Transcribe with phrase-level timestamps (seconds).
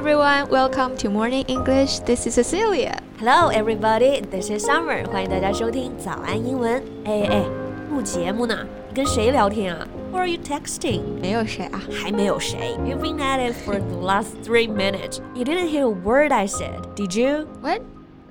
[0.00, 1.98] everyone, welcome to Morning English.
[2.06, 2.98] This is Cecilia.
[3.18, 5.06] Hello everybody, this is Summer.
[5.10, 6.82] 欢迎大家收听早安英文。
[7.04, 7.44] 哎哎，
[7.90, 11.02] 录节目呢，你跟谁聊天啊？Who are you texting？
[11.20, 12.78] 没有谁啊，还没有谁。
[12.82, 15.20] You've been at it for the last three minutes.
[15.34, 17.46] You didn't hear a word I said, did you?
[17.60, 17.82] What?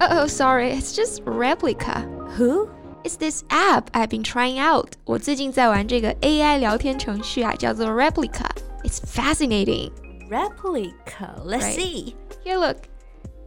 [0.01, 0.71] Oh, oh, sorry.
[0.71, 2.03] It's just Replika.
[2.39, 2.67] Who?
[3.03, 4.93] It's this app I've been trying out.
[5.05, 8.49] 我最近在玩这个 AI 聊天程序啊，叫做 Replika.
[8.83, 9.91] It's fascinating
[10.29, 11.41] replica.
[11.43, 11.75] Let's right.
[11.75, 12.15] see.
[12.43, 12.87] Here, look.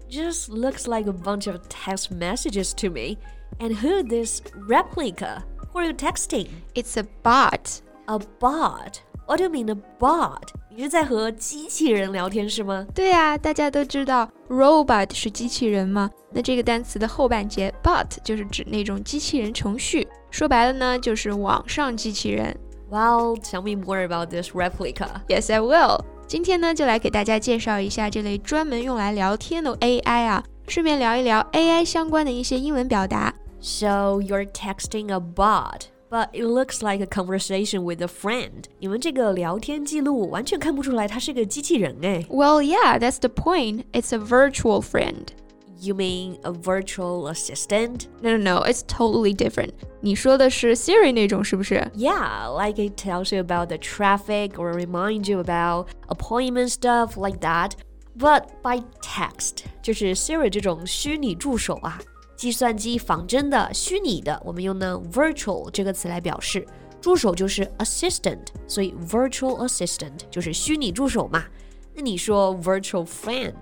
[0.08, 3.16] Just looks like a bunch of text messages to me.
[3.60, 5.42] And who this Replika?
[5.72, 6.48] Who are you texting?
[6.74, 7.80] It's a bot.
[8.08, 9.00] A bot.
[9.26, 10.50] What do you mean a bot？
[10.68, 12.86] 你是在和机器人聊天是吗？
[12.94, 16.10] 对啊，大家都知道 robot 是机器人嘛。
[16.30, 22.54] 那这个单词的后半截 bot 就是指那种机器人程序，说白了呢，就是网上机器人。
[22.90, 25.22] Well, tell me more about this Replika.
[25.28, 26.04] Yes, I will.
[26.31, 33.33] 今天呢，就来给大家介绍一下这类专门用来聊天的 AI 啊，顺便聊一聊 AI 相关的一些英文表达。
[33.59, 38.65] So you're texting a bot, but it looks like a conversation with a friend.
[38.79, 42.25] 你们这个聊天记录完全看不出来他是个机器人哎。
[42.29, 43.85] Well, yeah, that's the point.
[43.93, 45.27] It's a virtual friend.
[45.81, 48.07] You mean a virtual assistant?
[48.21, 49.73] No, no, no, it's totally different.
[50.01, 51.87] 你说的是 Siri 那种是不是？
[51.95, 57.39] Yeah, like it tells you about the traffic or reminds you about appointment stuff like
[57.41, 57.73] that.
[58.17, 61.99] But by text, 就是 Siri 这种虚拟助手啊，
[62.35, 66.65] 计算机仿真的、虚拟的，我们用呢 virtual 这个词来表示。
[66.99, 71.45] 助手就是 assistant，所以 virtual assistant 就是虚拟助手嘛。
[71.95, 73.53] 那你说 virtual friend，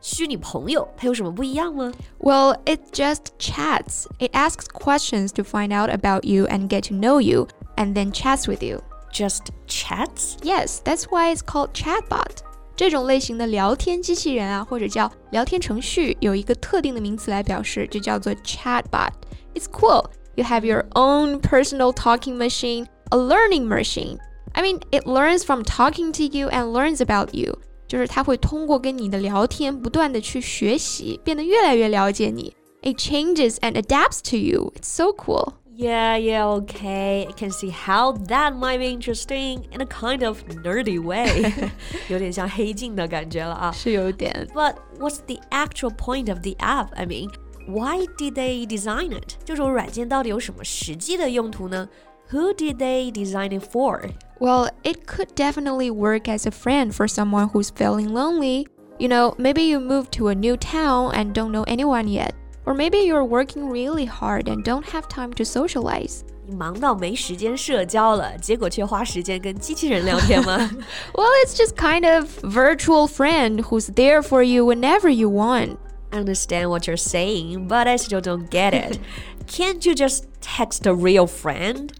[0.00, 1.92] 虚拟朋友，它有什么不一样吗？
[2.18, 4.06] Well, it just chats.
[4.18, 8.12] It asks questions to find out about you and get to know you, and then
[8.12, 8.80] chats with you.
[9.12, 10.36] Just chats?
[10.42, 12.38] Yes, that's why it's called chatbot.
[12.74, 19.12] 这种类型的聊天机器人啊，或者叫聊天程序，有一个特定的名词来表示，就叫做 chatbot.
[19.54, 20.06] It's cool.
[20.34, 24.18] You have your own personal talking machine, a learning machine.
[24.54, 27.58] I mean, it learns from talking to you and learns about you.
[27.86, 32.54] 就是它会通过跟你的聊天，不断的去学习，变得越来越了解你。
[32.82, 34.72] It changes and adapts to you.
[34.76, 35.54] It's so cool.
[35.74, 37.26] Yeah, yeah, okay.
[37.26, 41.52] I can see how that might be interesting in a kind of nerdy way.
[42.08, 43.72] 有点像黑镜的感觉了啊。
[43.72, 46.88] 是有点 But what's the actual point of the app?
[46.94, 47.30] I mean,
[47.66, 49.36] why did they design it?
[49.44, 51.88] 这种软件到底有什么实际的用途呢？
[52.30, 54.10] Who did they design it for?
[54.38, 58.66] Well, it could definitely work as a friend for someone who's feeling lonely.
[58.98, 62.34] You know, maybe you moved to a new town and don't know anyone yet.
[62.66, 66.24] Or maybe you're working really hard and don't have time to socialize.
[66.46, 70.70] 你忙到没时间社交了，结果却花时间跟机器人聊天吗？
[71.14, 75.78] Well, it's just kind of virtual friend who's there for you whenever you want.
[76.10, 78.98] I understand what you're saying, but I still don't get it.
[79.46, 81.92] Can't you just text a real friend?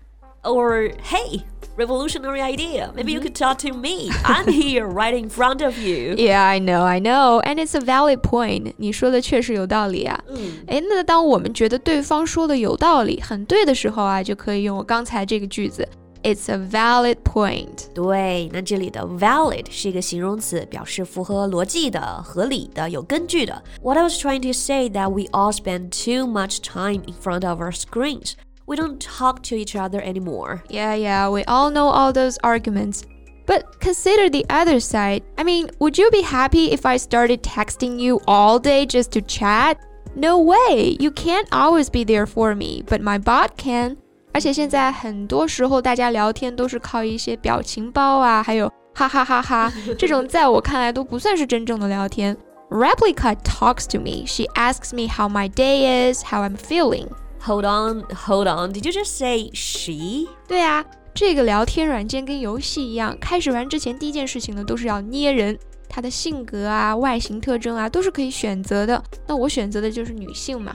[0.45, 1.45] Or, hey,
[1.77, 2.93] revolutionary idea.
[2.95, 4.11] Maybe you could talk to me.
[4.25, 6.15] I'm here right in front of you.
[6.17, 8.75] Yeah, I know, I know, and it's a valid point.
[8.77, 10.23] 你说的确实有道理啊。
[10.67, 15.89] 诶，那当我们觉得对方说的有道理、很对的时候啊，就可以用我刚才这个句子。
[16.25, 17.93] It's a valid point.
[17.93, 23.61] 对，那这里的 valid 是一个形容词，表示符合逻辑的、合理的、有根据的。
[23.83, 27.61] What I was trying to say that we all spend too much time in front of
[27.61, 28.35] our screens.
[28.68, 30.62] We don't talk to each other anymore.
[30.70, 33.04] Yeah, yeah, we all know all those arguments.
[33.46, 35.24] But consider the other side.
[35.38, 39.22] I mean, would you be happy if I started texting you all day just to
[39.22, 39.78] chat?
[40.16, 40.98] No way!
[41.00, 43.96] You can't always be there for me, but my bot can.
[44.34, 52.36] 而且现在很多时候大家聊天都是靠一些表情包啊，还有哈哈哈哈这种，在我看来都不算是真正的聊天。
[52.70, 54.26] Replika talks to me.
[54.26, 57.08] She asks me how my day is, how I'm feeling.
[57.41, 58.73] Hold on, hold on.
[58.73, 60.29] Did you just say she?
[60.47, 65.59] 对啊，这个聊天软件跟游戏一样，开始玩之前第一件事情呢，都是要捏人，
[65.89, 69.03] 他的性格啊、外形特征啊，都是可以选择的。
[69.27, 70.75] 那我选择的就是女性嘛。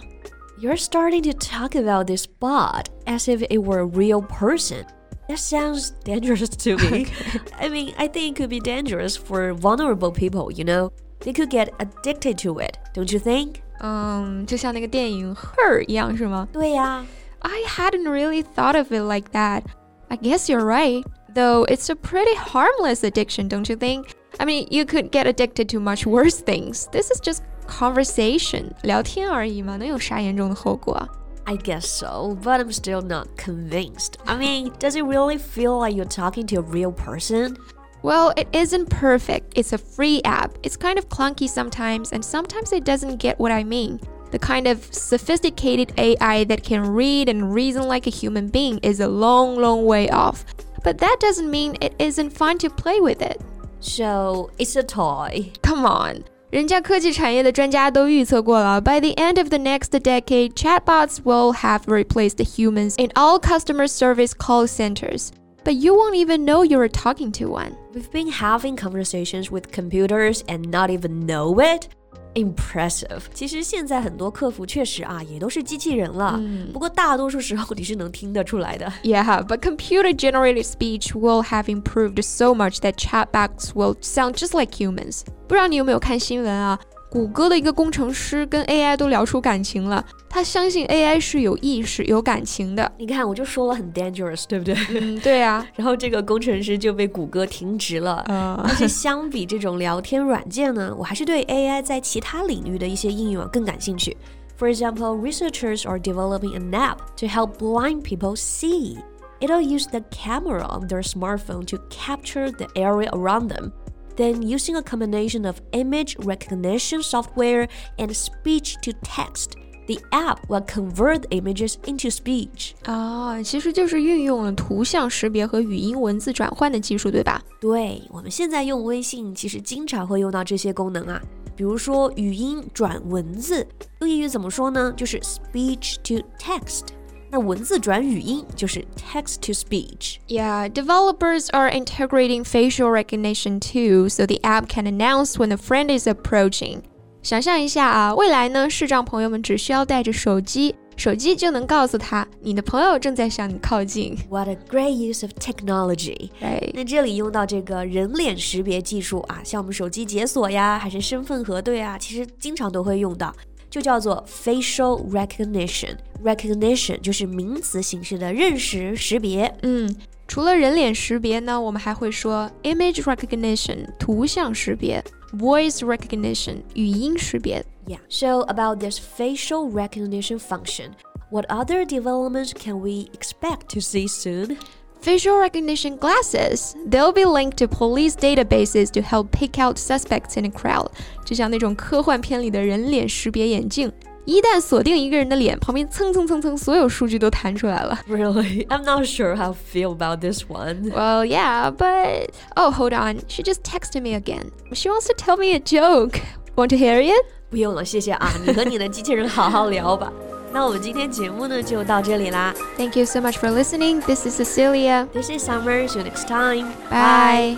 [0.60, 4.86] You're starting to talk about this bot as if it were a real person.
[5.30, 7.08] That sounds dangerous to me.
[7.60, 10.92] I mean, I think it could be dangerous for vulnerable people, you know?
[11.20, 13.62] They could get addicted to it, don't you think?
[13.80, 17.06] 嗯，就像那个电影《Her》一样，是吗对呀。
[17.40, 19.64] ？I hadn't really thought of it like that.
[20.10, 21.04] I guess you're right.
[21.34, 24.08] Though it's a pretty harmless addiction, don't you think?
[24.40, 26.88] I mean, you could get addicted to much worse things.
[26.92, 31.08] This is just conversation，聊天而已嘛，能有啥严重的后果啊？
[31.46, 34.14] I guess so, but I'm still not convinced.
[34.26, 37.56] I mean, does it really feel like you're talking to a real person?
[38.04, 39.54] Well, it isn't perfect.
[39.56, 40.58] It's a free app.
[40.64, 44.00] It's kind of clunky sometimes, and sometimes it doesn't get what I mean.
[44.32, 49.00] The kind of sophisticated AI that can read and reason like a human being is
[49.00, 50.46] a long, long way off.
[50.84, 53.42] But that doesn't mean it isn't fun to play with it.
[53.80, 55.52] So, it's a toy.
[55.62, 56.24] Come on.
[56.50, 63.86] 人家科技产业的专家都预测过了，by the end of the next decade, chatbots will have replaced humans in all customer
[63.86, 65.32] service call centers.
[65.64, 67.74] But you won't even know you are talking to one.
[67.94, 71.90] We've been having conversations with computers and not even know it.
[72.36, 73.24] Impressive。
[73.34, 76.36] 其实现在很多客服确实啊，也都是机器人了。
[76.38, 78.86] 嗯、不过大多数时候你是能听得出来的。
[79.04, 84.72] Yeah, but computer generated speech will have improved so much that chatbots will sound just like
[84.72, 85.22] humans.
[85.48, 86.80] 不知道你有没有看新闻啊？
[87.10, 92.92] 谷歌的一个工程师跟 AI 都聊出感情了， 他相信 AI 是有意识、有感情的。
[92.98, 94.76] 你看，我就说了很 dangerous，对不对？
[94.90, 95.66] 嗯，对啊。
[95.76, 98.24] 然后这个工程师就被谷歌停职了。
[98.28, 98.60] 嗯。
[98.64, 104.16] 但是相比这种聊天软件呢，我还是对 AI 在其他领域的一些应用更感兴趣。
[104.60, 108.98] For example, researchers are developing an app to help blind people see.
[109.40, 113.72] It'll use the camera on their smartphone to capture the area around them.
[114.16, 117.68] Then, using a combination of image recognition software
[118.00, 119.56] and speech to text,
[119.88, 122.72] the app will convert images into speech.
[122.84, 127.42] 啊，其实就是运用了图像识别和语音文字转换的技术，对吧？
[127.60, 131.22] 对，我们现在用微信，其实经常会用到这些功能啊。
[131.56, 133.68] 比如说语音转文字，
[134.02, 134.94] 用英语怎么说呢？
[134.96, 136.90] 就是 speech to text。
[137.30, 140.18] 那文字转语音就是 text to speech.
[140.28, 145.90] Yeah, developers are integrating facial recognition too, so the app can announce when a friend
[145.90, 146.84] is approaching.
[147.23, 154.17] 想象一下啊，未来呢，视障朋友们只需要带着手机，手机就能告诉他你的朋友正在向你靠近。
[154.29, 156.31] What a great use of technology！
[156.41, 163.33] 对，那这里用到这个人脸识别技术啊，像我们手机解锁呀，还是身份核对啊，其实经常都会用到。
[163.71, 165.97] 就叫做 facial recognition。
[166.25, 169.51] recognition 就是名词形式的认识识别。
[169.63, 169.89] 嗯，
[170.27, 175.03] 除了人脸识别呢，我们还会说 image recognition 图像识别
[175.34, 177.66] ，voice recognition 语音识别。
[177.88, 178.00] Yeah.
[178.10, 180.92] So about this facial recognition function,
[181.30, 184.58] what other developments can we expect to see soon?
[185.02, 186.76] Facial recognition glasses.
[186.86, 190.90] They'll be linked to police databases to help pick out suspects in a crowd.
[191.24, 193.92] 就像那种科幻片里的人脸识别眼镜。
[194.26, 197.98] 一旦锁定一个人的脸，旁边蹭蹭蹭蹭，所有数据都弹出来了。
[198.10, 198.68] Really?
[198.68, 200.92] I'm not sure how I feel about this one.
[200.92, 203.22] Well, yeah, but oh, hold on.
[203.30, 204.52] She just texted me again.
[204.74, 206.20] She wants to tell me a joke.
[206.56, 207.26] Want to hear it?
[207.50, 208.30] 不用了，谢谢啊。
[208.46, 210.12] 你和你的机器人好好聊吧。
[210.52, 212.54] 那我们今天节目呢就到这里啦。
[212.78, 214.02] Thank you so much for listening.
[214.02, 215.08] This is Cecilia.
[215.14, 215.88] This is Summer.
[215.88, 216.74] See you next time.
[216.90, 217.58] Bye.